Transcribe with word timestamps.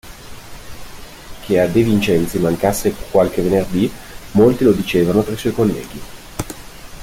Che 1.45 1.59
a 1.59 1.67
De 1.67 1.83
Vincenzi 1.83 2.39
mancasse 2.39 2.95
qualche 3.11 3.43
venerdì, 3.43 3.87
molti 4.31 4.63
lo 4.63 4.71
dicevano 4.71 5.21
tra 5.21 5.33
i 5.35 5.37
suoi 5.37 5.53
colleghi. 5.53 6.01